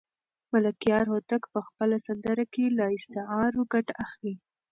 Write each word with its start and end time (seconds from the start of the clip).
ملکیار 0.51 1.05
هوتک 1.11 1.43
په 1.53 1.59
خپله 1.67 1.97
سندره 2.07 2.45
کې 2.53 2.65
له 2.77 2.85
استعارو 2.97 3.61
ګټه 3.73 3.93
اخلي. 4.05 4.33